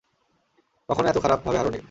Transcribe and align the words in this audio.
কখনো 0.89 1.07
এত 1.07 1.17
খারাপ 1.23 1.39
ভাবে 1.45 1.57
হারনি। 1.57 1.79